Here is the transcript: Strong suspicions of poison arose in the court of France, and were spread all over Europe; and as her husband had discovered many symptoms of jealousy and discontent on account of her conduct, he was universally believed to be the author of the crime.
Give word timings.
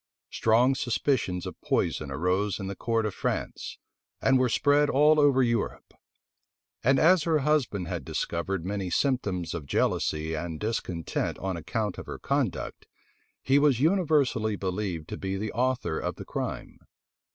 Strong 0.31 0.73
suspicions 0.73 1.45
of 1.45 1.61
poison 1.61 2.09
arose 2.09 2.59
in 2.59 2.65
the 2.65 2.75
court 2.75 3.05
of 3.05 3.13
France, 3.13 3.77
and 4.19 4.39
were 4.39 4.49
spread 4.49 4.89
all 4.89 5.19
over 5.19 5.43
Europe; 5.43 5.93
and 6.83 6.97
as 6.97 7.21
her 7.25 7.37
husband 7.37 7.87
had 7.87 8.03
discovered 8.03 8.65
many 8.65 8.89
symptoms 8.89 9.53
of 9.53 9.67
jealousy 9.67 10.33
and 10.33 10.59
discontent 10.59 11.37
on 11.37 11.55
account 11.55 11.99
of 11.99 12.07
her 12.07 12.17
conduct, 12.17 12.87
he 13.43 13.59
was 13.59 13.79
universally 13.79 14.55
believed 14.55 15.07
to 15.07 15.17
be 15.17 15.37
the 15.37 15.51
author 15.53 15.99
of 15.99 16.15
the 16.15 16.25
crime. 16.25 16.79